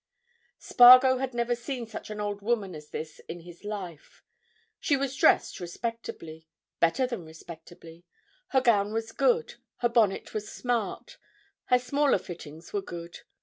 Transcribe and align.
Spargo 0.57 1.17
had 1.19 1.35
never 1.35 1.53
seen 1.53 1.85
such 1.85 2.09
an 2.09 2.19
old 2.19 2.41
woman 2.41 2.73
as 2.73 2.89
this 2.89 3.19
in 3.29 3.41
his 3.41 3.63
life. 3.63 4.23
She 4.79 4.97
was 4.97 5.15
dressed 5.15 5.59
respectably, 5.59 6.47
better 6.79 7.05
than 7.05 7.23
respectably. 7.23 8.07
Her 8.47 8.61
gown 8.61 8.93
was 8.93 9.11
good; 9.11 9.57
her 9.77 9.89
bonnet 9.89 10.33
was 10.33 10.51
smart; 10.51 11.19
her 11.65 11.77
smaller 11.77 12.17
fittings 12.17 12.73
were 12.73 12.81
good. 12.81 13.19